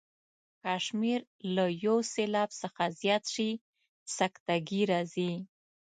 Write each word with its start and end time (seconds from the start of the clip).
که 0.61 0.73
شمېر 0.85 1.19
له 1.55 1.65
یو 1.85 1.97
سېلاب 2.13 2.49
څخه 2.61 2.83
زیات 2.99 3.23
شي 3.33 3.49
سکته 4.17 4.55
ګي 4.67 4.81
راځي. 4.91 5.31